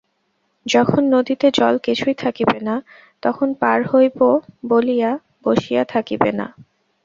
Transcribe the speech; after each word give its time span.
যখন 0.65 1.01
নদীতে 1.15 1.47
জল 1.53 1.75
কিছুই 1.77 2.15
থাকিবে 2.23 2.57
না, 2.59 2.75
তখন 3.23 3.47
পার 3.61 3.79
হইব 3.87 4.19
বলিয়া 4.65 5.11
বসিয়া 5.45 5.83
থাকিবে 5.93 6.29
না। 6.31 6.47